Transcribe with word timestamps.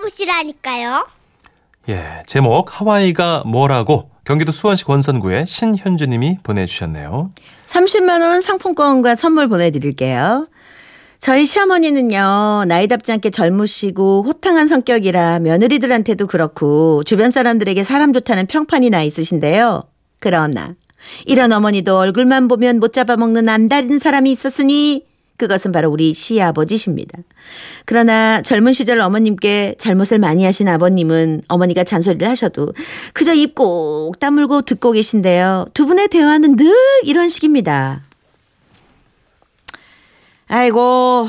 나가보시라니까요. 0.00 1.06
예, 1.88 2.22
제목 2.26 2.80
하와이가 2.80 3.44
뭐라고 3.46 4.10
경기도 4.24 4.52
수원시 4.52 4.84
권선구의 4.84 5.46
신현주 5.46 6.06
님이 6.06 6.38
보내주셨네요. 6.42 7.30
30만 7.66 8.20
원 8.20 8.40
상품권과 8.40 9.14
선물 9.14 9.48
보내드릴게요. 9.48 10.46
저희 11.18 11.44
시어머니는요, 11.44 12.64
나이답지 12.66 13.12
않게 13.12 13.30
젊으시고 13.30 14.22
호탕한 14.22 14.66
성격이라 14.66 15.40
며느리들한테도 15.40 16.26
그렇고 16.26 17.02
주변 17.04 17.30
사람들에게 17.30 17.82
사람 17.82 18.12
좋다는 18.12 18.46
평판이 18.46 18.90
나 18.90 19.02
있으신데요. 19.02 19.82
그러나 20.18 20.74
이런 21.26 21.52
어머니도 21.52 21.98
얼굴만 21.98 22.48
보면 22.48 22.80
못 22.80 22.92
잡아먹는 22.92 23.44
남다른 23.44 23.98
사람이 23.98 24.30
있었으니 24.30 25.09
그것은 25.40 25.72
바로 25.72 25.90
우리 25.90 26.12
시아버지십니다. 26.12 27.18
그러나 27.86 28.42
젊은 28.42 28.74
시절 28.74 29.00
어머님께 29.00 29.76
잘못을 29.78 30.18
많이 30.18 30.44
하신 30.44 30.68
아버님은 30.68 31.42
어머니가 31.48 31.82
잔소리를 31.84 32.28
하셔도 32.28 32.72
그저 33.14 33.32
입 33.34 33.54
꼭 33.54 34.20
다물고 34.20 34.62
듣고 34.62 34.92
계신데요. 34.92 35.66
두 35.74 35.86
분의 35.86 36.08
대화는 36.08 36.56
늘 36.56 36.72
이런 37.04 37.28
식입니다. 37.30 38.02
아이고, 40.48 41.28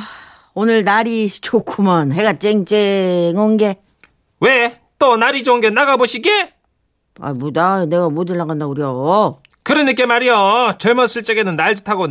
오늘 0.54 0.84
날이 0.84 1.30
좋구먼. 1.30 2.12
해가 2.12 2.34
쨍쨍한 2.40 3.58
게. 3.58 3.76
왜? 4.40 4.80
또 5.00 5.16
날이 5.18 5.44
좋은 5.44 5.62
게 5.62 5.70
나가보시게? 5.70 6.54
아, 7.20 7.34
뭐, 7.34 7.52
나, 7.52 7.86
내가 7.86 8.10
못 8.10 8.30
일 8.30 8.38
나간다 8.38 8.68
그려. 8.68 9.40
그러니까 9.64 10.08
말이요. 10.08 10.74
젊었을 10.80 11.24
적에는 11.24 11.56
날 11.56 11.76
좋다고 11.76 12.08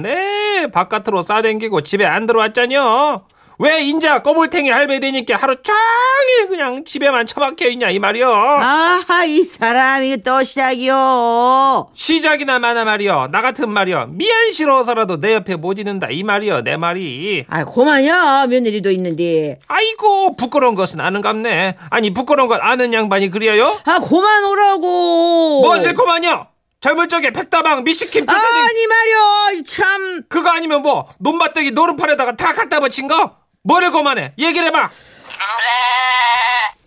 네 0.60 0.70
바깥으로 0.70 1.22
싸댕기고 1.22 1.80
집에 1.82 2.04
안 2.04 2.26
들어왔잖여. 2.26 3.22
왜 3.62 3.82
인자 3.82 4.22
꼬물탱이 4.22 4.70
할배 4.70 5.00
되니까 5.00 5.36
하루 5.36 5.56
종일 5.62 6.48
그냥 6.48 6.84
집에만 6.84 7.26
처박혀 7.26 7.68
있냐 7.68 7.90
이 7.90 7.98
말이요. 7.98 8.26
아하, 8.30 9.24
이 9.24 9.44
사람이 9.44 10.18
또 10.22 10.42
시작이요. 10.42 11.90
시작이나 11.94 12.58
마나 12.58 12.84
말이요. 12.84 13.28
나 13.32 13.40
같은 13.40 13.70
말이요. 13.70 14.08
미안스러워서라도 14.10 15.20
내 15.20 15.34
옆에 15.34 15.56
못 15.56 15.78
있는다 15.78 16.08
이 16.10 16.22
말이요. 16.22 16.62
내 16.62 16.76
말이. 16.78 17.44
아, 17.48 17.64
고만요. 17.64 18.46
며느리도 18.48 18.90
있는데. 18.92 19.58
아이고 19.68 20.36
부끄러운 20.36 20.74
것은 20.74 21.00
아는갑네. 21.00 21.76
아니 21.90 22.14
부끄러운 22.14 22.48
것 22.48 22.62
아는 22.62 22.94
양반이 22.94 23.30
그려요? 23.30 23.74
아, 23.84 23.98
고만 23.98 24.44
오라고. 24.44 25.60
무엇을 25.62 25.94
그만요. 25.94 26.46
젊을 26.80 27.08
적에 27.08 27.30
백다방 27.30 27.84
미식김 27.84 28.26
쫓아댕 28.26 28.62
아니 28.62 28.86
말이야, 28.86 29.62
참. 29.66 30.22
그거 30.28 30.48
아니면 30.50 30.80
뭐 30.82 31.12
논밭대기 31.18 31.72
노른판에다가 31.72 32.36
다 32.36 32.54
갖다 32.54 32.80
붙인 32.80 33.06
거? 33.06 33.36
뭐래 33.62 33.90
그만해? 33.90 34.32
얘기를 34.38 34.66
해봐. 34.68 34.88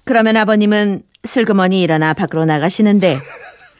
그러면 0.05 0.35
아버님은 0.37 1.03
슬그머니 1.23 1.81
일어나 1.81 2.13
밖으로 2.13 2.45
나가시는데 2.45 3.17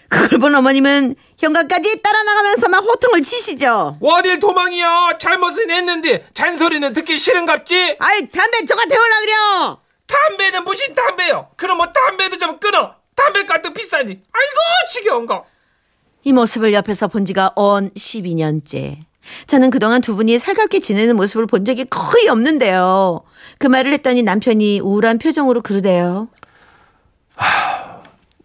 그걸 0.07 0.39
본 0.39 0.53
어머님은 0.55 1.15
현관까지 1.39 2.01
따라 2.03 2.21
나가면서 2.21 2.69
막 2.69 2.83
호통을 2.83 3.23
치시죠. 3.23 3.97
어딜 3.99 4.39
도망이야 4.39 5.17
잘못은 5.19 5.71
했는데 5.71 6.27
잔소리는 6.35 6.93
듣기 6.93 7.17
싫은갑지? 7.17 7.97
아이 7.99 8.29
담배 8.29 8.63
저가 8.65 8.85
태우려 8.85 9.19
그려. 9.21 9.79
담배는 10.05 10.63
무슨 10.63 10.93
담배요? 10.93 11.49
그럼 11.57 11.77
뭐 11.77 11.87
담배도 11.91 12.37
좀 12.37 12.59
끊어. 12.59 12.93
담배값도 13.15 13.73
비싸니? 13.73 14.11
아이고 14.11 14.55
지겨운 14.93 15.25
거 15.25 15.45
이 16.23 16.31
모습을 16.33 16.73
옆에서 16.73 17.07
본 17.07 17.25
지가 17.25 17.51
언 17.55 17.89
12년째. 17.91 18.97
저는 19.47 19.69
그동안 19.69 20.01
두 20.01 20.15
분이 20.15 20.37
살갑게 20.37 20.79
지내는 20.81 21.15
모습을 21.15 21.47
본 21.47 21.63
적이 21.65 21.85
거의 21.85 22.27
없는데요. 22.27 23.21
그 23.57 23.67
말을 23.67 23.93
했더니 23.93 24.23
남편이 24.23 24.81
우울한 24.81 25.17
표정으로 25.17 25.61
그러대요. 25.61 26.27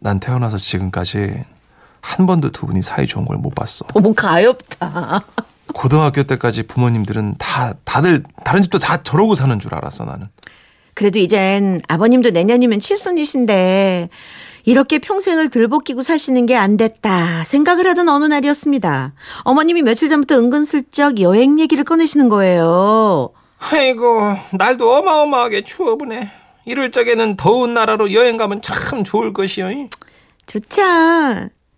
난 0.01 0.21
태어나서 0.21 0.59
지금까지 0.59 1.45
한 2.01 2.27
번도 2.27 2.53
두 2.53 2.67
분이 2.67 2.83
사이 2.83 3.07
좋은 3.07 3.25
걸 3.27 3.37
못 3.39 3.55
봤어. 3.55 3.85
너무 3.93 4.15
가엾다. 4.15 5.23
고등학교 5.75 6.23
때까지 6.23 6.63
부모님들은 6.63 7.35
다 7.39 7.75
다들 7.85 8.23
다른 8.45 8.63
집도 8.63 8.79
다 8.79 8.97
저러고 9.03 9.35
사는 9.35 9.59
줄 9.59 9.75
알았어 9.75 10.05
나는. 10.05 10.29
그래도 10.99 11.21
이젠 11.21 11.79
아버님도 11.87 12.31
내년이면 12.31 12.81
칠순이신데 12.81 14.09
이렇게 14.65 14.99
평생을 14.99 15.49
들볶이고 15.49 16.03
사시는 16.03 16.47
게 16.47 16.57
안 16.57 16.77
됐다 16.77 17.45
생각을 17.45 17.87
하던 17.87 18.09
어느 18.09 18.25
날이었습니다. 18.25 19.13
어머님이 19.45 19.83
며칠 19.83 20.09
전부터 20.09 20.37
은근슬쩍 20.37 21.21
여행 21.21 21.61
얘기를 21.61 21.85
꺼내시는 21.85 22.29
거예요. 22.29 23.31
아이고 23.61 24.23
날도 24.59 24.93
어마어마하게 24.93 25.63
추워 25.63 25.95
보네 25.97 26.33
이럴 26.65 26.91
적에는 26.91 27.37
더운 27.37 27.75
나라로 27.75 28.13
여행 28.13 28.37
가면 28.37 28.61
참 28.61 29.05
좋을 29.05 29.33
것이요 29.33 29.69
좋죠. 30.47 30.83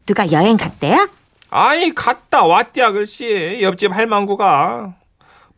누가 0.07 0.33
여행 0.33 0.57
갔대요? 0.57 1.11
아이 1.51 1.93
갔다 1.95 2.47
왔디야 2.47 2.93
글씨 2.93 3.59
옆집 3.61 3.93
할망구가 3.95 4.95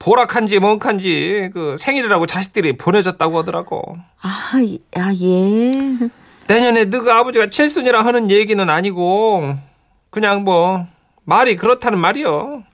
보락한지 0.02 0.58
멍한지 0.58 1.50
그 1.54 1.76
생일이라고 1.78 2.26
자식들이 2.26 2.76
보내줬다고 2.76 3.38
하더라고 3.38 3.96
아, 4.20 4.58
이- 4.60 4.80
아 4.96 5.12
예. 5.14 6.08
내년에 6.48 6.86
너가 6.86 7.18
아버지가 7.20 7.50
칠순이라 7.50 8.04
하는 8.04 8.28
얘기는 8.28 8.68
아니고 8.68 9.54
그냥 10.10 10.42
뭐 10.42 10.86
말이 11.24 11.56
그렇다는 11.56 12.00
말이요 12.00 12.64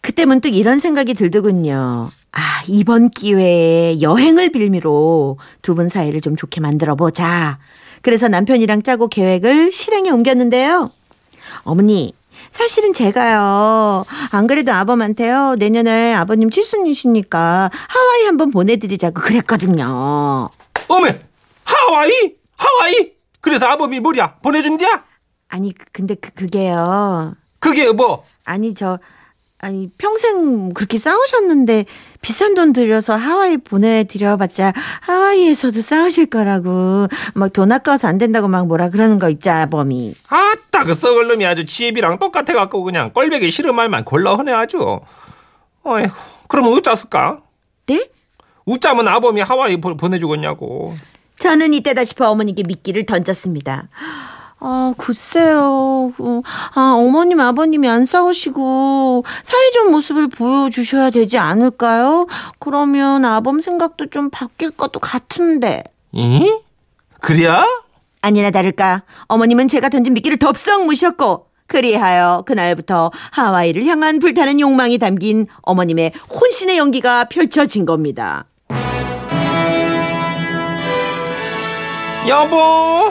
그때 0.00 0.24
문득 0.24 0.54
이런 0.56 0.78
생각이 0.78 1.12
들더군요. 1.12 2.10
아, 2.32 2.62
이번 2.66 3.10
기회에 3.10 4.00
여행을 4.00 4.48
빌미로 4.50 5.38
두 5.60 5.74
분 5.74 5.88
사이를 5.90 6.22
좀 6.22 6.36
좋게 6.36 6.62
만들어 6.62 6.94
보자. 6.94 7.58
그래서 8.00 8.26
남편이랑 8.28 8.82
짜고 8.82 9.08
계획을 9.08 9.70
실행에 9.70 10.08
옮겼는데요. 10.08 10.90
어머니, 11.64 12.14
사실은 12.50 12.92
제가요. 12.92 14.04
안 14.32 14.46
그래도 14.46 14.72
아범한테요. 14.72 15.56
내년에 15.58 16.14
아버님 16.14 16.50
칠순이시니까 16.50 17.70
하와이 17.88 18.24
한번 18.26 18.50
보내드리자고 18.50 19.20
그랬거든요. 19.20 20.50
어메 20.88 21.20
하와이 21.64 22.34
하와이 22.56 23.12
그래서 23.40 23.66
아범이 23.66 24.00
뭐냐 24.00 24.36
보내준디야 24.42 25.04
아니, 25.48 25.72
그- 25.72 25.84
근데 25.92 26.14
그, 26.14 26.30
그게요. 26.32 27.34
그게 27.58 27.90
뭐 27.92 28.24
아니 28.44 28.74
저 28.74 28.98
아니 29.62 29.90
평생 29.98 30.72
그렇게 30.72 30.96
싸우셨는데 30.96 31.84
비싼 32.22 32.54
돈 32.54 32.72
들여서 32.72 33.14
하와이 33.14 33.58
보내드려봤자 33.58 34.72
하와이에서도 35.02 35.80
싸우실 35.80 36.26
거라고. 36.26 37.08
막 37.34 37.52
돈 37.52 37.70
아까워서 37.72 38.08
안 38.08 38.16
된다고 38.16 38.48
막 38.48 38.66
뭐라 38.66 38.88
그러는 38.90 39.18
거 39.18 39.28
있죠 39.30 39.50
아범이? 39.50 40.14
아따 40.28 40.84
그 40.84 40.94
썩을 40.94 41.26
놈이 41.28 41.44
아주 41.44 41.66
지혜비랑 41.66 42.18
똑같아 42.18 42.54
갖고 42.54 42.82
그냥 42.84 43.12
꼴배기 43.12 43.50
싫은 43.50 43.74
말만 43.74 44.04
골라 44.04 44.38
하네 44.38 44.52
아주. 44.52 45.00
어이구 45.82 46.12
그러면 46.48 46.74
어쩌을까? 46.74 47.40
네? 47.86 48.08
웃자면 48.64 49.08
아범이 49.08 49.40
하와이 49.40 49.78
보, 49.80 49.96
보내주겠냐고. 49.96 50.96
저는 51.38 51.74
이때다 51.74 52.04
싶어 52.04 52.30
어머니께 52.30 52.62
미끼를 52.64 53.04
던졌습니다. 53.06 53.88
아, 54.60 54.94
글쎄요. 54.98 56.12
어, 56.18 56.42
아, 56.74 56.94
어머님, 56.96 57.40
아버님이 57.40 57.88
안 57.88 58.04
싸우시고 58.04 59.24
사이좋은 59.42 59.90
모습을 59.90 60.28
보여주셔야 60.28 61.10
되지 61.10 61.38
않을까요? 61.38 62.26
그러면 62.58 63.24
아범 63.24 63.60
생각도 63.60 64.10
좀 64.10 64.30
바뀔 64.30 64.70
것도 64.70 65.00
같은데. 65.00 65.82
이? 66.12 66.52
그래야? 67.20 67.66
아니나 68.22 68.50
다를까 68.50 69.02
어머님은 69.28 69.68
제가 69.68 69.88
던진 69.88 70.12
미끼를 70.12 70.38
덥석 70.38 70.84
무셨고 70.84 71.46
그리하여 71.66 72.42
그날부터 72.46 73.10
하와이를 73.30 73.86
향한 73.86 74.18
불타는 74.18 74.60
욕망이 74.60 74.98
담긴 74.98 75.46
어머님의 75.62 76.12
혼신의 76.28 76.76
연기가 76.76 77.24
펼쳐진 77.24 77.86
겁니다. 77.86 78.44
여보 82.28 83.10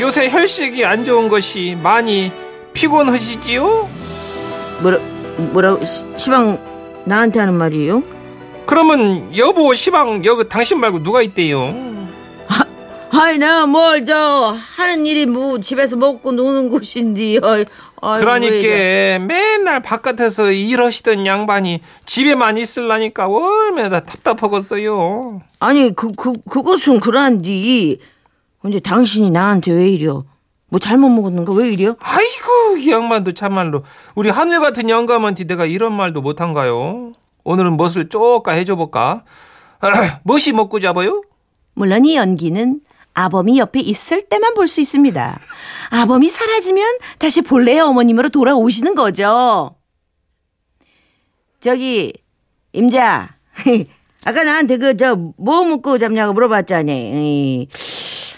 요새 0.00 0.28
혈식이 0.30 0.84
안 0.84 1.04
좋은 1.04 1.28
것이 1.28 1.76
많이 1.82 2.32
피곤하시지요? 2.72 3.88
뭐라 4.82 4.98
뭐라고 5.52 5.84
시- 5.84 6.04
시방 6.16 6.58
나한테 7.04 7.40
하는 7.40 7.54
말이에요? 7.54 8.02
그러면 8.66 9.36
여보 9.36 9.74
시방 9.74 10.24
여기 10.24 10.48
당신 10.48 10.80
말고 10.80 11.02
누가 11.02 11.22
있대요? 11.22 11.92
아이 13.14 13.36
내가 13.38 13.66
뭘 13.66 14.04
저 14.06 14.56
하는 14.76 15.04
일이 15.04 15.26
뭐 15.26 15.60
집에서 15.60 15.96
먹고 15.96 16.32
노는 16.32 16.70
곳인데. 16.70 17.40
그러니까 18.00 19.18
맨날 19.26 19.80
바깥에서 19.82 20.50
일하시던 20.50 21.26
양반이 21.26 21.82
집에만 22.06 22.56
있을라니까 22.56 23.28
얼마나 23.28 24.00
답답하겠어요. 24.00 25.42
아니 25.60 25.94
그 25.94 26.10
그 26.16 26.32
그것은 26.48 27.00
그란디 27.00 27.98
근데 28.62 28.78
당신이 28.80 29.30
나한테 29.30 29.72
왜 29.72 29.88
이려 29.90 30.24
뭐 30.68 30.78
잘못 30.78 31.08
먹었는가 31.10 31.52
왜 31.52 31.70
이려? 31.70 31.96
아이고 31.98 32.76
이 32.78 32.90
양반도 32.90 33.32
참말로 33.32 33.82
우리 34.14 34.30
하늘 34.30 34.60
같은 34.60 34.88
영감한테 34.88 35.44
내가 35.44 35.66
이런 35.66 35.92
말도 35.92 36.22
못한가요? 36.22 37.12
오늘은 37.44 37.76
무엇을 37.76 38.08
쪼까 38.08 38.52
해줘볼까? 38.52 39.24
무엇이 40.22 40.52
먹고 40.52 40.80
잡아요? 40.80 41.22
물론 41.74 42.04
이 42.04 42.16
연기는 42.16 42.80
아범이 43.14 43.58
옆에 43.58 43.80
있을 43.80 44.22
때만 44.28 44.54
볼 44.54 44.66
수 44.68 44.80
있습니다. 44.80 45.38
아범이 45.90 46.28
사라지면 46.30 46.84
다시 47.18 47.42
본래의 47.42 47.80
어머님으로 47.80 48.28
돌아오시는 48.30 48.94
거죠. 48.94 49.74
저기 51.60 52.12
임자 52.72 53.36
아까 54.24 54.44
나한테 54.44 54.76
그 54.78 54.96
저뭐 54.96 55.64
묻고 55.66 55.98
잡냐고 55.98 56.32
물어봤잖니. 56.32 57.68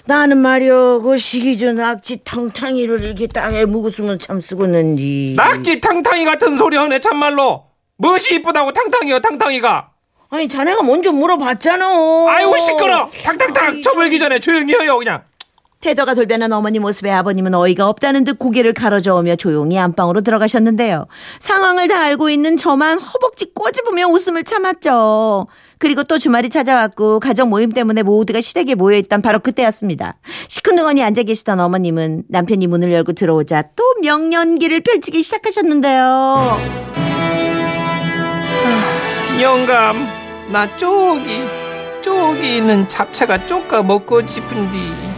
나는 0.06 0.39
말이여 0.39 1.01
그 1.03 1.17
시기주 1.17 1.73
낙지 1.73 2.23
탕탕이를 2.25 3.05
이렇게 3.05 3.27
땅에 3.27 3.65
묵었으면 3.65 4.19
참 4.19 4.41
쓰겠는디. 4.41 5.35
낙지 5.37 5.81
탕탕이 5.81 6.25
같은 6.27 6.56
소리 6.59 6.77
하네 6.77 6.99
참말로. 7.01 7.65
무엇이 7.97 8.35
이쁘다고 8.35 8.73
탕탕이요 8.73 9.21
탕탕이가. 9.21 9.91
아니 10.31 10.49
자네가 10.49 10.83
먼저 10.83 11.11
물어봤잖아. 11.12 11.87
아이고 12.29 12.59
시끄러. 12.59 13.09
탕탕탕 13.23 13.83
쳐물기 13.83 14.19
전에 14.19 14.41
조용히 14.41 14.75
해요 14.75 14.99
그냥. 14.99 15.23
태도가 15.84 16.14
돌변한 16.14 16.50
어머니 16.50 16.78
모습에 16.78 17.10
아버님은 17.10 17.54
어이가 17.54 17.86
없다는 17.90 18.25
듯 18.25 18.38
고개를 18.38 18.72
가로저으며 18.72 19.36
조용히 19.36 19.78
안방으로 19.78 20.22
들어가셨는데요. 20.22 21.06
상황을 21.40 21.88
다 21.88 22.00
알고 22.04 22.31
있는 22.31 22.56
저만 22.56 22.98
허벅지 22.98 23.52
꼬집으며 23.52 24.06
웃음을 24.06 24.44
참았죠. 24.44 25.46
그리고 25.76 26.02
또 26.04 26.19
주말이 26.19 26.48
찾아왔고 26.48 27.20
가족 27.20 27.50
모임 27.50 27.70
때문에 27.70 28.02
모두가 28.02 28.40
시댁에 28.40 28.76
모여있던 28.76 29.20
바로 29.20 29.40
그때였습니다. 29.40 30.16
시큰둥하니 30.48 31.04
앉아 31.04 31.25
계시던 31.25 31.60
어머님은 31.60 32.25
남편이 32.31 32.66
문을 32.66 32.90
열고 32.90 33.12
들어오자 33.12 33.64
또 33.76 33.84
명년기를 34.00 34.81
펼치기 34.81 35.22
시작하셨는데요. 35.22 36.58
영감 39.42 40.08
나 40.50 40.66
쪽이 40.78 41.42
쪽이 42.00 42.56
있는 42.56 42.88
잡채가 42.88 43.46
쪼까 43.46 43.82
먹고 43.82 44.26
싶은디. 44.26 45.13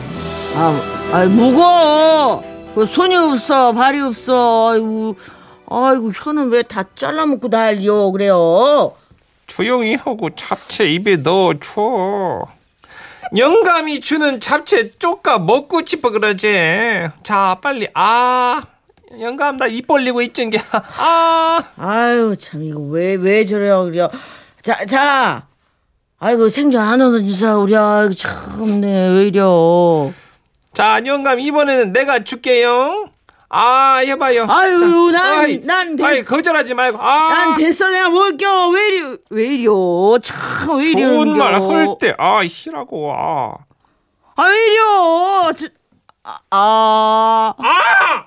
아, 0.58 0.80
아 1.12 1.24
무거워. 1.26 2.42
그 2.74 2.86
손이 2.86 3.14
없어, 3.16 3.72
발이 3.72 4.00
없어. 4.00 4.70
아이고, 4.72 5.16
아이고 5.68 6.12
혀는 6.14 6.50
왜 6.50 6.62
다 6.62 6.84
잘라먹고 6.94 7.48
난리여 7.48 8.10
그래요. 8.10 8.92
조용히 9.46 9.94
하고 9.94 10.30
잡채 10.34 10.90
입에 10.92 11.16
넣어줘. 11.16 12.46
영감이 13.36 14.00
주는 14.00 14.40
잡채 14.40 14.92
쪼까 14.98 15.38
먹고 15.40 15.84
싶어 15.84 16.10
그러지. 16.10 17.08
자 17.24 17.58
빨리 17.60 17.88
아 17.94 18.62
영감 19.20 19.56
나 19.56 19.66
입 19.68 19.86
벌리고 19.86 20.22
있던 20.22 20.50
게 20.50 20.60
아. 20.96 21.62
아유 21.76 22.36
참 22.38 22.62
이거 22.62 22.78
왜 22.80 23.16
왜 23.16 23.44
저래요 23.44 23.84
그래요. 23.84 24.08
자, 24.62 24.84
자. 24.86 25.46
아이고 26.18 26.48
생전 26.48 26.80
안 26.82 27.00
오는 27.00 27.26
짓을 27.28 27.48
우리 27.54 27.76
아이고 27.76 28.14
참네 28.14 29.08
왜 29.10 29.26
이려. 29.26 30.12
자 30.76 31.00
영감 31.06 31.40
이번에는 31.40 31.94
내가 31.94 32.22
줄게요. 32.22 33.08
아 33.48 34.02
해봐요. 34.04 34.44
아유 34.46 35.10
아이, 35.16 35.58
난난 35.64 35.98
아이 36.04 36.16
됐, 36.16 36.24
거절하지 36.24 36.74
말고 36.74 36.98
아. 37.00 37.28
난 37.30 37.56
됐어 37.56 37.88
내가 37.90 38.10
뭘겨 38.10 38.68
왜 38.68 38.88
이리 38.88 39.16
왜 39.30 39.46
이려 39.54 40.18
참왜 40.22 40.84
이려. 40.90 41.08
좋은 41.08 41.38
말 41.38 41.54
할 41.54 41.96
때아 41.98 42.44
히라고 42.44 43.10
아. 43.16 43.54
아 44.36 44.42
왜 44.46 44.66
이려. 44.66 45.52
저- 45.56 45.66
아. 46.24 46.34
아. 46.50 47.54
아! 47.56 48.26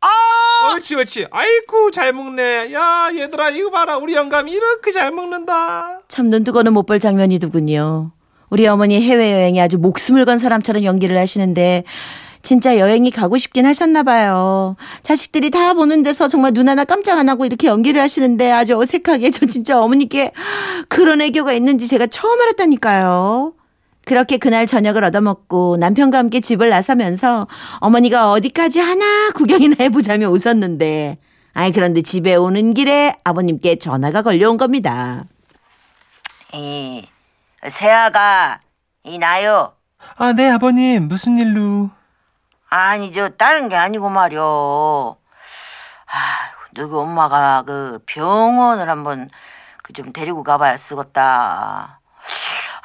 아! 0.00 0.72
옳지, 0.74 0.94
옳지. 0.96 1.26
아이고, 1.30 1.90
잘 1.90 2.12
먹네. 2.12 2.72
야, 2.72 3.10
얘들아, 3.14 3.50
이거 3.50 3.70
봐라. 3.70 3.96
우리 3.98 4.14
영감이 4.14 4.50
이렇게 4.50 4.90
잘 4.92 5.10
먹는다. 5.12 6.00
참 6.08 6.28
눈 6.28 6.44
뜨고는 6.44 6.72
못 6.72 6.86
볼 6.86 6.98
장면이더군요. 6.98 8.10
우리 8.50 8.66
어머니 8.66 9.00
해외여행에 9.00 9.60
아주 9.60 9.78
목숨을 9.78 10.24
건 10.24 10.38
사람처럼 10.38 10.84
연기를 10.84 11.18
하시는데 11.18 11.84
진짜 12.42 12.78
여행이 12.78 13.10
가고 13.10 13.38
싶긴 13.38 13.66
하셨나 13.66 14.04
봐요. 14.04 14.76
자식들이 15.02 15.50
다 15.50 15.74
보는 15.74 16.04
데서 16.04 16.28
정말 16.28 16.52
눈 16.52 16.68
하나 16.68 16.84
깜짝 16.84 17.18
안 17.18 17.28
하고 17.28 17.44
이렇게 17.44 17.66
연기를 17.66 18.00
하시는데 18.00 18.52
아주 18.52 18.78
어색하게 18.78 19.32
저 19.32 19.46
진짜 19.46 19.82
어머니께 19.82 20.30
그런 20.88 21.20
애교가 21.20 21.52
있는지 21.54 21.88
제가 21.88 22.06
처음 22.06 22.40
알았다니까요. 22.40 23.52
그렇게 24.04 24.36
그날 24.36 24.68
저녁을 24.68 25.02
얻어먹고 25.02 25.78
남편과 25.78 26.18
함께 26.18 26.38
집을 26.38 26.68
나서면서 26.68 27.48
어머니가 27.78 28.30
어디까지 28.30 28.78
하나 28.78 29.30
구경이나 29.32 29.74
해보자며 29.80 30.30
웃었는데 30.30 31.18
아이 31.52 31.72
그런데 31.72 32.02
집에 32.02 32.36
오는 32.36 32.74
길에 32.74 33.12
아버님께 33.24 33.76
전화가 33.76 34.22
걸려온 34.22 34.56
겁니다. 34.56 35.24
이 36.54 37.02
세아가 37.68 38.60
이 39.02 39.18
나요. 39.18 39.72
아, 40.18 40.32
네, 40.32 40.50
아버님. 40.50 41.08
무슨 41.08 41.38
일로? 41.38 41.90
아니 42.68 43.12
저 43.12 43.28
다른 43.30 43.68
게 43.68 43.76
아니고 43.76 44.08
말이요. 44.10 45.16
아, 46.06 46.16
너희 46.74 46.90
엄마가 46.92 47.62
그 47.66 48.00
병원을 48.06 48.88
한번 48.90 49.30
그 49.82 49.92
좀 49.92 50.12
데리고 50.12 50.42
가봐야 50.42 50.76
쓰겠다. 50.76 52.00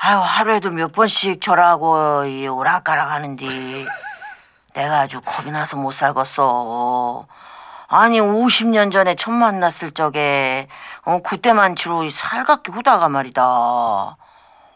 아유 0.03 0.17
하루에도 0.19 0.69
몇 0.69 0.91
번씩 0.91 1.41
저라고 1.41 2.25
이 2.25 2.47
오락가락 2.47 3.09
하는데 3.09 3.45
내가 4.73 4.99
아주 5.01 5.19
겁이 5.21 5.51
나서 5.51 5.77
못 5.77 5.93
살겠어. 5.93 7.25
아니 7.87 8.21
50년 8.21 8.91
전에 8.91 9.15
처음 9.15 9.35
만났을 9.37 9.91
적에 9.91 10.67
어, 11.03 11.21
그때만 11.23 11.75
주로 11.75 12.03
이 12.03 12.11
살갑게 12.11 12.71
후다가 12.71 13.09
말이다. 13.09 14.15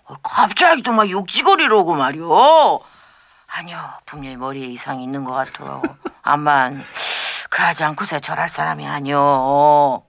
어, 0.07 0.16
갑자기 0.22 0.84
또 0.84 0.92
막 0.92 1.10
욕지거리로 1.10 1.80
오고 1.81 1.96
말이오. 1.96 2.80
아니요, 3.48 3.78
분명히 4.06 4.36
머리에 4.36 4.68
이상이 4.68 5.04
있는 5.04 5.24
것 5.24 5.31
같아요. 5.34 5.81
암만 6.22 6.84
그러지 7.50 7.84
않고서 7.84 8.19
절할 8.19 8.50
사람이 8.50 8.86
아니요. 8.86 10.04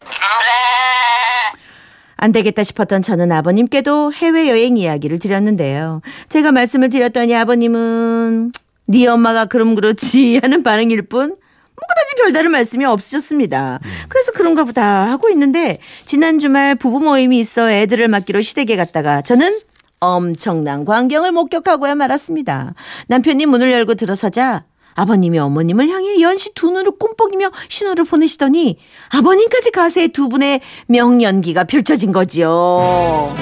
안 2.18 2.32
되겠다 2.32 2.64
싶었던 2.64 3.02
저는 3.02 3.30
아버님께도 3.30 4.12
해외여행 4.12 4.76
이야기를 4.78 5.18
드렸는데요. 5.18 6.00
제가 6.28 6.50
말씀을 6.50 6.88
드렸더니 6.88 7.36
아버님은 7.36 8.52
네 8.86 9.06
엄마가 9.06 9.44
그럼 9.44 9.74
그렇지 9.74 10.38
하는 10.42 10.62
반응일 10.62 11.02
뿐 11.02 11.20
뭐그다지 11.28 12.14
별다른 12.22 12.50
말씀이 12.52 12.84
없으셨습니다. 12.86 13.80
그래서 14.08 14.32
그런가 14.32 14.64
보다 14.64 14.82
하고 15.10 15.28
있는데 15.28 15.78
지난 16.06 16.38
주말 16.38 16.74
부부 16.74 17.00
모임이 17.00 17.38
있어 17.38 17.70
애들을 17.70 18.08
맡기로 18.08 18.40
시댁에 18.42 18.76
갔다가 18.76 19.20
저는 19.20 19.60
엄청난 20.00 20.84
광경을 20.84 21.32
목격하고야 21.32 21.94
말았습니다. 21.94 22.74
남편이 23.08 23.46
문을 23.46 23.72
열고 23.72 23.94
들어서자 23.94 24.64
아버님이 24.94 25.38
어머님을 25.38 25.88
향해 25.88 26.20
연시 26.20 26.54
두 26.54 26.70
눈을 26.70 26.92
꼼뻑이며 26.98 27.50
신호를 27.68 28.04
보내시더니 28.04 28.78
아버님까지 29.10 29.70
가세의 29.70 30.08
두 30.08 30.28
분의 30.28 30.60
명연기가 30.88 31.64
펼쳐진 31.64 32.12
거지요. 32.12 33.34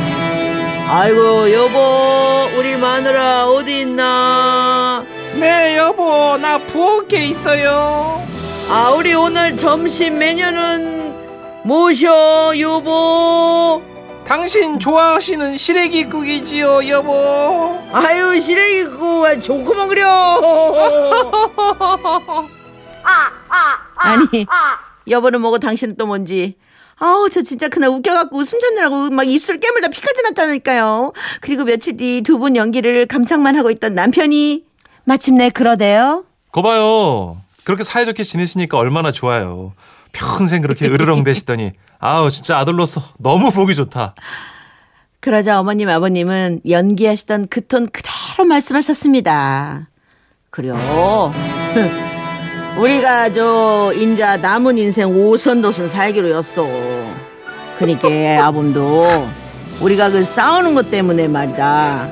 아이고 0.89 1.53
여보 1.53 2.59
우리 2.59 2.77
마누라 2.77 3.47
어디 3.47 3.81
있나? 3.83 5.05
네, 5.39 5.77
여보. 5.77 6.37
나 6.39 6.59
부엌에 6.59 7.27
있어요. 7.27 8.23
아 8.69 8.91
우리 8.91 9.15
오늘 9.15 9.57
점심 9.57 10.19
메뉴는 10.19 11.15
뭐셔 11.65 12.59
여보? 12.59 13.83
당신 14.27 14.79
좋아하시는 14.81 15.57
시래기국이지요, 15.59 16.89
여보. 16.89 17.13
아유 17.93 18.41
시래기국 18.41 19.41
좋구만 19.41 19.89
그려. 19.89 20.07
아니 23.97 24.47
여보는 25.09 25.41
뭐고 25.41 25.59
당신은 25.59 25.97
또 25.97 26.07
뭔지. 26.07 26.57
아우 26.97 27.29
저 27.29 27.43
진짜 27.43 27.69
그날 27.69 27.91
웃겨갖고 27.91 28.37
웃음 28.39 28.61
참느라고 28.61 29.11
막 29.11 29.25
입술 29.29 29.59
깨물다 29.61 29.89
피까지 29.89 30.23
났다니까요. 30.23 31.13
그리고 31.41 31.65
며칠 31.65 31.97
뒤 31.97 32.23
두 32.23 32.39
분 32.39 32.57
연기를 32.57 33.07
감상만 33.07 33.57
하고 33.57 33.71
있던 33.71 33.95
남편이 33.95 34.65
마침내 35.05 35.51
그러대요. 35.51 36.25
거봐요. 36.53 37.39
그렇게 37.65 37.85
사이좋게 37.85 38.25
지내시니까 38.25 38.79
얼마나 38.79 39.13
좋아요. 39.13 39.73
평생 40.13 40.63
그렇게 40.63 40.87
으르렁 40.87 41.25
대시더니 41.25 41.73
아우 42.07 42.31
진짜 42.31 42.59
아들로서 42.59 43.01
너무 43.19 43.51
보기 43.51 43.75
좋다. 43.75 44.15
그러자 45.21 45.59
어머님 45.59 45.89
아버님은 45.89 46.61
연기하시던 46.69 47.47
그 47.49 47.67
톤 47.67 47.87
그대로 47.87 48.45
말씀하셨습니다. 48.47 49.89
그래요. 50.51 50.77
우리가 52.79 53.33
저 53.33 53.91
인자 53.97 54.37
남은 54.37 54.77
인생 54.77 55.17
오선 55.19 55.63
도선 55.63 55.89
살기로 55.89 56.29
였어. 56.31 56.67
그니까 57.79 58.09
아범도 58.47 59.27
우리가 59.81 60.11
그 60.11 60.25
싸우는 60.25 60.75
것 60.75 60.91
때문에 60.91 61.27
말이다. 61.29 62.11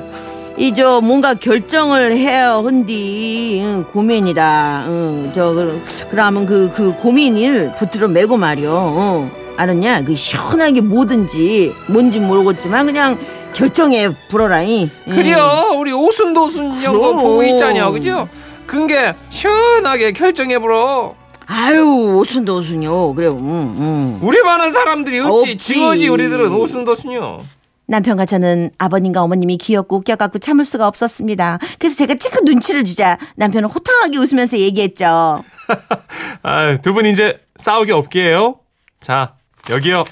이 0.57 0.73
저 0.75 1.01
뭔가 1.01 1.35
결정을 1.35 2.15
해야 2.17 2.53
헌디 2.53 3.61
응, 3.63 3.83
고민이다. 3.91 4.85
응, 4.87 5.31
저 5.35 5.53
그, 5.53 5.83
그러면 6.09 6.47
그 6.47 6.71
그 6.73 6.95
고민을 6.95 7.75
붙들어 7.75 8.07
메고 8.07 8.37
말이요. 8.37 9.29
응. 9.31 9.42
알았냐? 9.57 10.03
그 10.03 10.15
시원하게 10.15 10.81
뭐든지 10.81 11.73
뭔지 11.87 12.19
모르겠지만 12.19 12.85
그냥 12.85 13.17
결정해 13.53 14.09
불어라이. 14.29 14.89
예. 15.07 15.11
그래요 15.11 15.73
우리 15.77 15.91
오순도순 15.91 16.83
연거. 16.83 17.13
보고 17.15 17.43
있잖여 17.43 17.91
그죠? 17.91 18.27
근게 18.65 19.13
시원하게 19.29 20.11
결정해보러 20.13 21.15
아유 21.45 21.83
오순도 22.17 22.57
오순요. 22.57 23.13
그래. 23.15 23.27
음, 23.27 23.37
음. 23.39 24.19
우리 24.21 24.41
많은 24.41 24.71
사람들이 24.71 25.19
없지 25.19 25.51
없지. 25.51 25.57
징어지 25.57 26.07
우리들은 26.07 26.51
오순도순요 26.53 27.41
남편과 27.85 28.25
저는 28.25 28.71
아버님과 28.77 29.21
어머님이 29.21 29.57
귀엽고 29.57 29.97
웃겨갖고 29.97 30.39
참을 30.39 30.63
수가 30.63 30.87
없었습니다. 30.87 31.59
그래서 31.77 31.97
제가 31.97 32.15
찌큰 32.15 32.45
눈치를 32.45 32.85
주자 32.85 33.17
남편은 33.35 33.69
호탕하게 33.69 34.17
웃으면서 34.17 34.57
얘기했죠. 34.57 35.43
아, 36.43 36.77
두 36.81 36.93
분 36.93 37.05
이제 37.05 37.39
싸우기 37.57 37.91
없게요. 37.91 38.55
자, 39.01 39.33
여기요. 39.69 40.03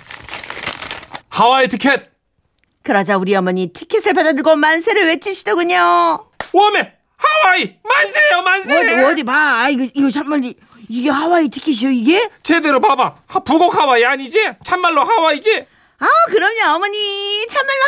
하와이 1.29 1.67
티켓. 1.67 2.09
그러자 2.83 3.17
우리 3.17 3.35
어머니 3.35 3.67
티켓을 3.71 4.13
받아들고 4.13 4.55
만세를 4.55 5.05
외치시더군요. 5.07 6.25
웜에 6.53 6.93
하와이 7.17 7.77
만세요 7.83 8.41
만세 8.41 8.75
어디 8.79 8.93
어디 9.05 9.23
봐. 9.23 9.33
아, 9.63 9.69
이거 9.69 9.87
이거 9.93 10.09
정말 10.09 10.43
이- 10.43 10.55
이게 10.89 11.09
하와이 11.09 11.47
티켓이요 11.49 11.91
이게? 11.91 12.27
제대로 12.43 12.79
봐봐 12.79 13.15
하, 13.27 13.39
북옥 13.39 13.75
하와이 13.75 14.03
아니지? 14.03 14.39
참말로 14.65 15.03
하와이지? 15.03 15.65
아 15.99 16.07
그럼요 16.29 16.75
어머니 16.75 17.45
참말로 17.47 17.79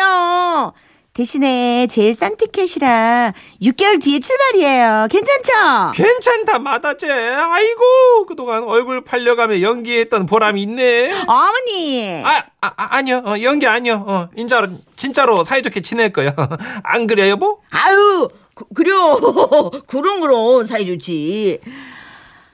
하와이죠. 0.00 0.74
대신에 1.14 1.86
제일 1.88 2.14
싼 2.14 2.36
티켓이라 2.38 3.34
6개월 3.60 4.02
뒤에 4.02 4.18
출발이에요. 4.18 5.08
괜찮죠? 5.10 5.92
괜찮다 5.94 6.58
마다제 6.58 7.06
아이고 7.12 8.24
그동안 8.26 8.62
얼굴 8.62 9.04
팔려가며 9.04 9.60
연기했던 9.60 10.24
보람이 10.24 10.62
있네 10.62 11.12
어머니. 11.26 12.22
아, 12.24 12.44
아, 12.62 12.66
아 12.76 12.96
아니요 12.96 13.22
어, 13.26 13.34
연기 13.42 13.66
아니요 13.66 14.04
어, 14.06 14.28
인자로 14.36 14.68
진짜로 14.96 15.44
사이좋게 15.44 15.82
지낼 15.82 16.14
거야 16.14 16.34
안 16.82 17.06
그래 17.06 17.28
여보? 17.28 17.60
아유, 17.70 18.30
그, 18.54 18.64
그려. 18.74 18.94
그럼, 19.86 20.20
그럼, 20.20 20.64
사이좋지. 20.64 21.58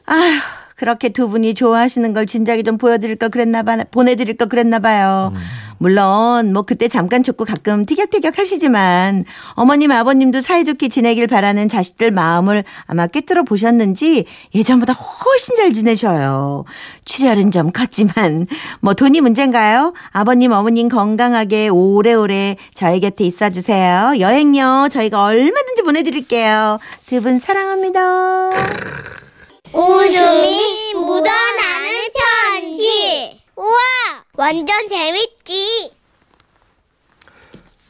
아휴, 0.06 0.32
그렇게 0.76 1.08
두 1.08 1.28
분이 1.28 1.54
좋아하시는 1.54 2.12
걸 2.12 2.26
진작에 2.26 2.62
좀 2.62 2.78
보여드릴 2.78 3.16
걸 3.16 3.30
그랬나 3.30 3.62
봐, 3.62 3.76
보내드릴 3.90 4.36
걸 4.36 4.48
그랬나 4.48 4.78
봐요. 4.78 5.32
물론, 5.78 6.52
뭐, 6.52 6.62
그때 6.62 6.88
잠깐 6.88 7.22
좋고 7.22 7.44
가끔 7.44 7.86
티격태격 7.86 8.36
하시지만, 8.38 9.24
어머님, 9.52 9.92
아버님도 9.92 10.40
사이좋게 10.40 10.88
지내길 10.88 11.26
바라는 11.28 11.68
자식들 11.68 12.10
마음을 12.10 12.64
아마 12.86 13.06
꿰뚫어 13.06 13.44
보셨는지 13.44 14.24
예전보다 14.54 14.92
훨씬 14.92 15.56
잘 15.56 15.72
지내셔요. 15.72 16.64
출혈은 17.04 17.50
좀 17.52 17.70
컸지만, 17.70 18.46
뭐, 18.80 18.94
돈이 18.94 19.20
문제인가요? 19.20 19.92
아버님, 20.10 20.52
어머님 20.52 20.88
건강하게 20.88 21.68
오래오래 21.68 22.56
저희 22.74 23.00
곁에 23.00 23.24
있어주세요. 23.24 24.14
여행요, 24.18 24.88
저희가 24.90 25.22
얼마든지 25.24 25.82
보내드릴게요. 25.82 26.78
두 27.06 27.20
분 27.20 27.38
사랑합니다. 27.38 28.50
웃음이 29.72 30.94
묻어나는 30.94 32.08
편지. 32.14 33.40
우와, 33.56 33.74
완전 34.42 34.88
재밌지. 34.88 35.92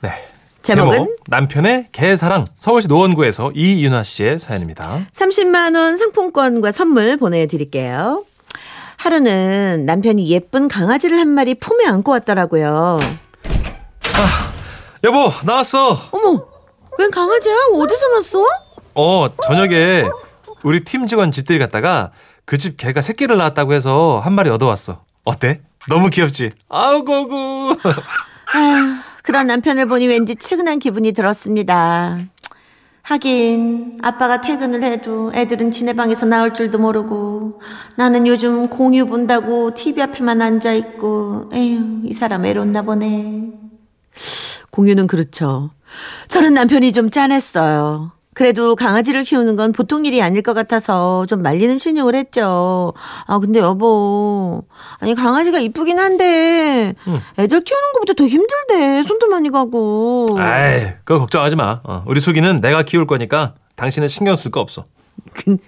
네. 0.01 0.11
제목은? 0.63 0.93
제목, 0.93 1.17
남편의 1.27 1.89
개사랑 1.93 2.47
서울시 2.59 2.89
노원구에서 2.89 3.53
이윤아 3.55 4.03
씨의 4.03 4.39
사연입니다. 4.39 5.07
30만 5.13 5.77
원 5.77 5.99
상품권과 5.99 6.73
선물 6.73 7.19
보내드릴게요. 7.19 8.25
하루는 8.97 9.85
남편이 9.85 10.27
예쁜 10.31 10.69
강아지를 10.69 11.19
한 11.19 11.29
마리 11.29 11.55
품에 11.55 11.85
안고 11.87 12.13
왔더라고요. 12.13 12.99
여보, 15.05 15.31
나왔어. 15.45 15.99
어머, 16.13 16.47
웬 16.99 17.11
강아지야? 17.11 17.55
어디서 17.75 18.09
났어? 18.09 18.45
어, 18.95 19.29
저녁에 19.45 20.05
우리 20.65 20.83
팀 20.83 21.07
직원 21.07 21.31
집들이 21.31 21.59
갔다가 21.59 22.11
그 22.47 22.57
집 22.57 22.79
개가 22.79 23.03
새끼를 23.03 23.37
낳았다고 23.37 23.75
해서 23.75 24.19
한 24.25 24.33
마리 24.33 24.49
얻어왔어. 24.49 25.05
어때? 25.25 25.61
너무 25.89 26.11
귀엽지? 26.11 26.51
아우, 26.69 27.05
고구. 27.05 27.77
아휴, 28.55 28.95
그런 29.23 29.47
남편을 29.47 29.87
보니 29.87 30.07
왠지 30.07 30.35
측은한 30.35 30.79
기분이 30.79 31.13
들었습니다. 31.13 32.19
하긴 33.03 33.99
아빠가 34.03 34.43
퇴근을 34.43 34.83
해도 34.83 35.33
애들은 35.35 35.71
지네 35.71 35.95
방에서 35.95 36.27
나올 36.27 36.53
줄도 36.53 36.79
모르고 36.79 37.61
나는 37.97 38.27
요즘 38.27 38.69
공유 38.69 39.07
본다고 39.07 39.73
TV 39.73 40.03
앞에만 40.03 40.43
앉아 40.43 40.73
있고 40.75 41.49
에휴 41.55 42.03
이 42.05 42.13
사람 42.13 42.43
외롭나 42.43 42.83
보네. 42.83 43.51
공유는 44.71 45.07
그렇죠. 45.07 45.71
저는 46.29 46.53
남편이 46.53 46.93
좀 46.93 47.09
짠했어요. 47.09 48.13
그래도 48.39 48.77
강아지를 48.77 49.25
키우는 49.25 49.57
건 49.57 49.73
보통 49.73 50.07
일이 50.07 50.23
아닐 50.23 50.43
것 50.43 50.55
같아서 50.55 51.27
좀 51.27 51.43
말리는 51.43 51.77
신용을 51.77 52.15
했죠. 52.15 52.93
아, 53.27 53.41
근데 53.41 53.59
여보. 53.59 54.63
아니, 55.01 55.17
강아지가 55.17 55.59
이쁘긴 55.59 55.99
한데, 55.99 56.95
애들 57.37 57.65
키우는 57.65 57.93
것보다 57.95 58.13
더 58.13 58.29
힘들대. 58.29 59.03
손도 59.03 59.27
많이 59.27 59.51
가고. 59.51 60.29
아이, 60.37 60.85
그거 61.03 61.19
걱정하지 61.19 61.57
마. 61.57 61.81
어, 61.83 62.05
우리 62.07 62.21
수기는 62.21 62.61
내가 62.61 62.85
키울 62.85 63.09
거니까 63.09 63.57
당신은 63.75 64.07
신경 64.07 64.37
쓸 64.37 64.53
거 64.53 64.61
없어. 64.61 64.85
근, 65.35 65.59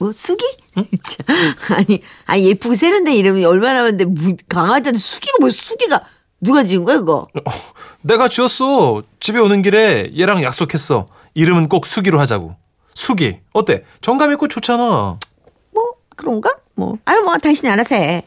뭐, 0.00 0.10
수기? 0.10 0.44
참, 0.74 1.76
아니, 1.76 2.02
아니, 2.24 2.48
예쁘고 2.48 2.74
세련된 2.74 3.14
이름이 3.14 3.44
얼마나 3.44 3.82
많은데, 3.82 4.04
뭐, 4.04 4.32
강아지한테 4.48 4.98
수기가 4.98 5.36
뭐, 5.38 5.48
수기가. 5.48 6.02
누가 6.40 6.64
지은 6.64 6.82
거야, 6.82 6.96
그거? 6.96 7.28
내가 8.02 8.26
지었어. 8.28 9.04
집에 9.20 9.38
오는 9.38 9.62
길에 9.62 10.10
얘랑 10.18 10.42
약속했어. 10.42 11.06
이름은 11.36 11.68
꼭 11.68 11.84
수기로 11.86 12.18
하자고. 12.18 12.56
수기. 12.94 13.40
어때? 13.52 13.84
정감 14.00 14.32
있고 14.32 14.48
좋잖아. 14.48 15.18
뭐 15.72 15.84
그런가? 16.16 16.50
뭐 16.74 16.96
아유 17.04 17.20
뭐 17.20 17.36
당신이 17.36 17.70
알아서 17.70 17.94
해. 17.94 18.24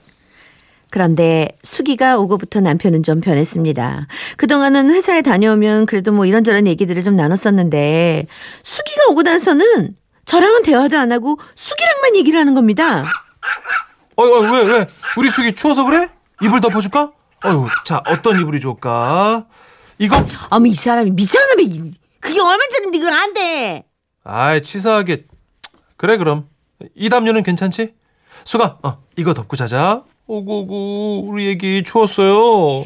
그런데 0.91 1.47
수기가 1.63 2.17
오고부터 2.19 2.61
남편은 2.61 3.01
좀 3.01 3.19
변했습니다. 3.19 4.07
그동안은 4.37 4.91
회사에 4.91 5.23
다녀오면 5.23 5.87
그래도 5.87 6.11
뭐 6.11 6.25
이런저런 6.27 6.67
얘기들을 6.67 7.03
좀 7.03 7.15
나눴었는데 7.15 8.27
수기가 8.63 9.01
오고 9.09 9.23
나서는 9.23 9.95
저랑은 10.25 10.61
대화도 10.61 10.97
안 10.97 11.11
하고 11.11 11.39
수기랑만 11.55 12.15
얘기를 12.15 12.39
하는 12.39 12.53
겁니다. 12.53 13.05
어, 14.17 14.23
어, 14.23 14.39
왜, 14.51 14.63
왜? 14.65 14.87
우리 15.17 15.29
수기 15.31 15.55
추워서 15.55 15.83
그래? 15.83 16.09
이불 16.43 16.61
덮어줄까? 16.61 17.11
어휴, 17.45 17.67
자, 17.85 18.01
어떤 18.05 18.39
이불이 18.39 18.59
좋을까? 18.59 19.45
이거? 19.97 20.23
어머 20.51 20.67
이 20.67 20.73
사람이 20.75 21.09
미쳤나 21.11 21.55
봐. 21.55 21.61
이- 21.61 21.93
그게 22.19 22.39
얼마짜린데 22.41 22.97
이건 22.97 23.13
안 23.13 23.33
돼. 23.33 23.83
아이, 24.23 24.61
치사하게. 24.61 25.25
그래, 25.97 26.17
그럼. 26.17 26.47
이 26.95 27.09
담요는 27.09 27.43
괜찮지? 27.43 27.93
수가, 28.43 28.79
어, 28.83 28.99
이거 29.17 29.33
덮고 29.33 29.55
자자. 29.55 30.03
오구오구, 30.27 31.23
우리 31.27 31.49
애기 31.49 31.83
추웠어요. 31.83 32.85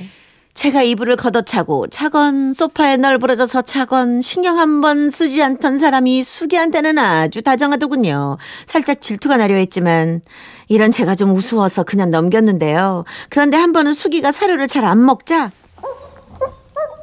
제가 0.53 0.83
이불을 0.83 1.15
걷어차고 1.15 1.87
차건 1.87 2.53
소파에 2.53 2.95
널브러져서 2.97 3.63
차건 3.63 4.21
신경 4.21 4.59
한 4.59 4.81
번 4.81 5.09
쓰지 5.09 5.41
않던 5.41 5.79
사람이 5.79 6.21
수기한테는 6.21 6.99
아주 6.99 7.41
다정하더군요. 7.41 8.37
살짝 8.67 9.01
질투가 9.01 9.37
나려 9.37 9.55
했지만 9.55 10.21
이런 10.67 10.91
제가 10.91 11.15
좀 11.15 11.31
우스워서 11.31 11.83
그냥 11.83 12.11
넘겼는데요. 12.11 13.03
그런데 13.29 13.57
한 13.57 13.73
번은 13.73 13.93
수기가 13.93 14.31
사료를 14.31 14.67
잘 14.67 14.85
안 14.85 15.03
먹자 15.03 15.51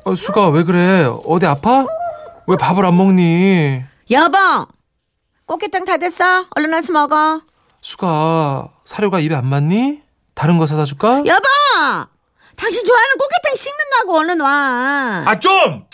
어, 0.05 0.15
수가, 0.15 0.49
왜 0.51 0.63
그래? 0.63 1.11
어디 1.27 1.45
아파? 1.47 1.87
왜 2.51 2.57
밥을 2.57 2.85
안 2.85 2.97
먹니? 2.97 3.85
여보 4.11 4.37
꽃게탕 5.47 5.85
다 5.85 5.99
됐어 5.99 6.47
얼른 6.51 6.73
와서 6.73 6.93
먹어 6.93 7.43
수가, 7.81 8.69
사료가 8.85 9.21
입에 9.21 9.37
안 9.37 9.47
맞니? 9.47 10.03
다른 10.35 10.59
거 10.59 10.67
사다 10.67 10.85
줄까? 10.85 11.19
여보 11.19 11.45
당신 12.57 12.85
좋아하는 12.85 13.15
꽃게탕 13.19 13.55
식는다고 13.55 14.19
얼른 14.19 14.41
와 14.41 15.23
아, 15.27 15.39
좀! 15.39 15.87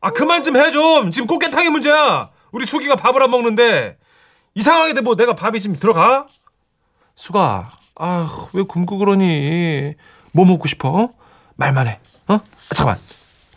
아, 0.00 0.10
그만 0.10 0.42
좀 0.42 0.56
해, 0.56 0.72
좀! 0.72 1.12
지금 1.12 1.28
꽃게탕이 1.28 1.68
문제야! 1.68 2.30
우리 2.50 2.66
수기가 2.66 2.96
밥을 2.96 3.22
안 3.22 3.30
먹는데, 3.30 3.96
이상하게 4.54 5.00
뭐 5.00 5.14
내가 5.14 5.34
밥이 5.34 5.60
지금 5.60 5.78
들어가? 5.78 6.26
수가, 7.14 7.70
아, 7.94 8.48
왜 8.52 8.64
굶고 8.64 8.98
그러니? 8.98 9.94
뭐 10.32 10.44
먹고 10.44 10.66
싶어? 10.66 10.88
어? 10.88 11.14
말만 11.54 11.86
해. 11.86 12.00
어? 12.26 12.34
아, 12.34 12.74
잠깐만. 12.74 12.98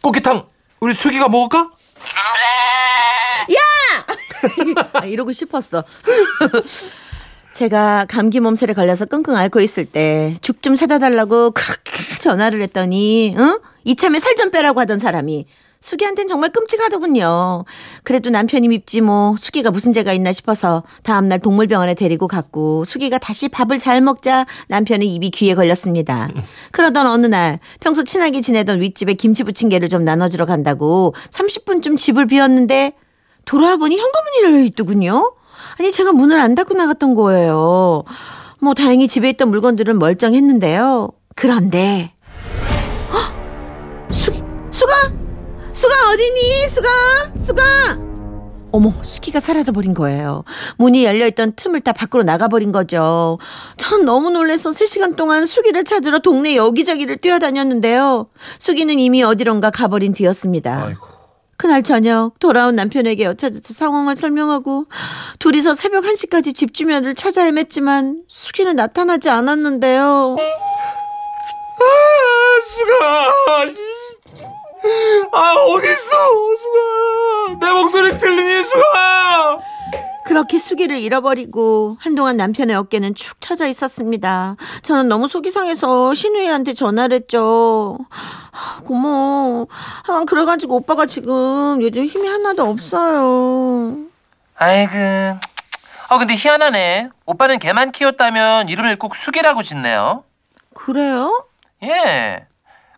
꽃게탕, 0.04 0.46
우리 0.80 0.94
수기가 0.94 1.28
먹을까? 1.28 1.72
아, 4.94 5.06
이러고 5.06 5.32
싶었어. 5.32 5.84
제가 7.54 8.06
감기 8.10 8.40
몸살에 8.42 8.74
걸려서 8.74 9.06
끙끙 9.06 9.36
앓고 9.36 9.62
있을 9.62 9.86
때 9.86 10.36
죽 10.42 10.62
좀 10.62 10.75
사다 10.75 11.00
달라고 11.00 11.52
그렇게 11.52 11.92
전화를 12.22 12.62
했더니 12.62 13.36
응? 13.38 13.60
이참에 13.86 14.20
살 14.20 14.36
좀 14.36 14.52
빼라고 14.52 14.80
하던 14.82 15.00
사람이 15.00 15.46
수기한텐 15.80 16.28
정말 16.28 16.50
끔찍하더군요. 16.50 17.64
그래도 18.04 18.32
남편이 18.32 18.68
밉지 18.70 19.02
뭐 19.02 19.36
수기가 19.38 19.70
무슨 19.70 19.94
죄가 19.94 20.14
있나 20.14 20.32
싶어서 20.34 20.84
다음날 21.04 21.38
동물병원에 21.40 21.94
데리고 21.94 22.28
갔고 22.28 22.84
수기가 22.86 23.20
다시 23.20 23.50
밥을 23.50 23.78
잘 23.78 24.02
먹자 24.02 24.46
남편의 24.68 25.08
입이 25.14 25.30
귀에 25.30 25.54
걸렸습니다. 25.54 26.30
그러던 26.72 27.06
어느 27.06 27.28
날 27.28 27.60
평소 27.80 28.04
친하게 28.04 28.42
지내던 28.42 28.82
윗집에 28.82 29.14
김치 29.14 29.44
부침개를 29.44 29.88
좀 29.88 30.04
나눠주러 30.04 30.46
간다고 30.48 31.14
30분쯤 31.30 31.98
집을 31.98 32.25
비웠는데 32.25 32.94
돌아와 33.46 33.78
보니 33.78 33.98
현관문이 33.98 34.44
열려 34.44 34.64
있더군요. 34.66 35.34
아니 35.80 35.92
제가 35.92 36.12
문을 36.14 36.40
안 36.40 36.56
닫고 36.56 36.74
나갔던 36.74 37.16
거예요. 37.16 38.04
뭐 38.60 38.74
다행히 38.74 39.08
집에 39.08 39.30
있던 39.32 39.50
물건들은 39.50 40.00
멀쩡했는데요. 40.00 41.10
그런데 41.36 42.14
헉! 43.12 43.34
수, 44.12 44.32
수가 44.72 45.12
수가 45.74 45.94
어디니 46.14 46.68
수가 46.68 46.90
수가 47.38 47.64
어머 48.72 48.94
수기가 49.04 49.40
사라져버린 49.40 49.94
거예요. 49.94 50.44
문이 50.78 51.06
열려있던 51.06 51.54
틈을 51.56 51.80
다 51.80 51.94
밖으로 51.94 52.24
나가버린 52.24 52.74
거죠. 52.74 53.38
저는 53.78 54.06
너무 54.06 54.32
놀라서 54.32 54.72
3시간 54.72 55.16
동안 55.16 55.46
수기를 55.46 55.86
찾으러 55.86 56.20
동네 56.20 56.58
여기저기를 56.58 57.18
뛰어다녔는데요. 57.18 58.28
수기는 58.60 59.00
이미 59.00 59.24
어디론가 59.24 59.72
가버린 59.72 60.12
뒤였습니다. 60.12 60.88
아이고. 60.88 61.14
그날 61.58 61.84
저녁 61.84 62.38
돌아온 62.40 62.76
남편에게 62.76 63.24
여차저차 63.24 63.74
상황을 63.74 64.16
설명하고 64.16 64.86
둘이서 65.40 65.74
새벽 65.74 66.04
1시까지 66.04 66.54
집 66.54 66.74
주변을 66.74 67.16
찾아 67.16 67.44
헤맸지만 67.50 68.24
수기는 68.28 68.76
나타나지 68.76 69.30
않았는데요. 69.30 70.36
아, 71.78 72.62
수가. 72.62 73.74
아, 75.32 75.54
어딨어, 75.54 75.96
수가. 76.58 77.60
내 77.60 77.72
목소리 77.72 78.18
들리니, 78.20 78.64
수가. 78.64 79.60
그렇게 80.25 80.58
수기를 80.58 80.98
잃어버리고 80.98 81.98
한동안 82.00 82.36
남편의 82.36 82.75
어깨는 82.75 83.13
축 83.13 83.39
처져 83.41 83.67
있었습니다. 83.67 84.55
저는 84.82 85.08
너무 85.08 85.27
속이 85.27 85.51
상해서 85.51 86.13
신우이한테 86.15 86.74
전화를 86.74 87.15
했죠. 87.15 87.98
아, 88.51 88.82
고모, 88.84 89.67
아, 90.08 90.24
그래가지고 90.27 90.77
오빠가 90.77 91.05
지금 91.05 91.79
요즘 91.82 92.05
힘이 92.05 92.27
하나도 92.27 92.63
없어요. 92.63 93.98
아이고. 94.58 94.94
어 96.10 96.17
근데 96.17 96.36
희한하네. 96.36 97.10
오빠는 97.25 97.60
개만 97.60 97.91
키웠다면 97.91 98.70
이름을 98.70 98.98
꼭 98.98 99.15
수기라고 99.15 99.63
짓네요. 99.63 100.24
그래요? 100.74 101.46
예. 101.84 102.46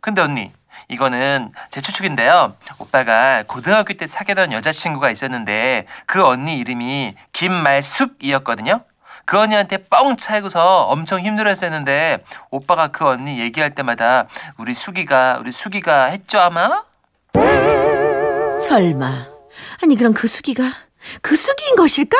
근데 0.01 0.21
언니, 0.21 0.51
이거는 0.89 1.51
제 1.69 1.81
추측인데요. 1.81 2.55
오빠가 2.79 3.43
고등학교 3.45 3.93
때 3.93 4.07
사귀던 4.07 4.53
여자친구가 4.53 5.11
있었는데 5.11 5.85
그 6.05 6.25
언니 6.25 6.57
이름이 6.59 7.15
김말숙이었거든요. 7.33 8.81
그 9.25 9.37
언니한테 9.37 9.77
뻥 9.89 10.15
차이고서 10.15 10.83
엄청 10.83 11.19
힘들어했었는데 11.19 12.23
오빠가 12.49 12.87
그 12.87 13.05
언니 13.05 13.39
얘기할 13.39 13.75
때마다 13.75 14.27
우리 14.57 14.73
수기가 14.73 15.39
우리 15.41 15.51
수기가 15.51 16.05
했죠 16.05 16.39
아마? 16.39 16.83
설마. 18.57 19.27
아니, 19.83 19.95
그럼 19.95 20.13
그 20.13 20.27
수기가 20.27 20.63
그 21.21 21.35
수기인 21.35 21.75
것일까? 21.75 22.17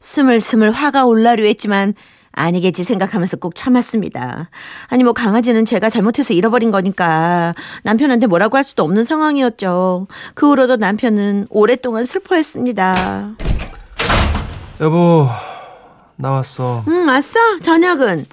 스물스물 0.00 0.70
화가 0.72 1.06
올라려 1.06 1.44
했지만 1.44 1.94
아니겠지 2.36 2.82
생각하면서 2.82 3.36
꼭 3.38 3.54
참았습니다. 3.54 4.50
아니, 4.88 5.04
뭐 5.04 5.12
강아지는 5.12 5.64
제가 5.64 5.88
잘못해서 5.90 6.34
잃어버린 6.34 6.70
거니까 6.70 7.54
남편한테 7.82 8.26
뭐라고 8.26 8.56
할 8.56 8.64
수도 8.64 8.82
없는 8.82 9.04
상황이었죠. 9.04 10.06
그 10.34 10.48
후로도 10.48 10.76
남편은 10.76 11.46
오랫동안 11.50 12.04
슬퍼했습니다. 12.04 13.30
여보, 14.80 15.26
나왔어. 16.16 16.84
음, 16.88 17.08
왔어? 17.08 17.38
저녁은? 17.60 18.26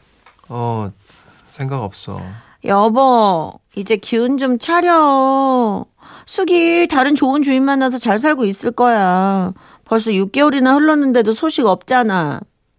어, 0.49 0.91
생각 1.47 1.83
없어. 1.83 2.19
여보, 2.65 3.53
이제 3.75 3.95
기운 3.95 4.37
좀 4.37 4.57
차려. 4.59 5.85
수기 6.25 6.87
다른 6.87 7.15
좋은 7.15 7.41
주인 7.43 7.63
만나서 7.63 7.97
잘 7.97 8.19
살고 8.19 8.45
있을 8.45 8.71
거야. 8.71 9.53
벌써 9.85 10.11
6개월이나 10.11 10.75
흘렀는데도 10.75 11.31
소식 11.31 11.65
없잖아. 11.65 12.39